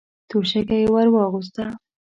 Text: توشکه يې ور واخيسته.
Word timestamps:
توشکه 0.29 0.75
يې 0.81 0.87
ور 0.93 1.07
واخيسته. 1.11 1.65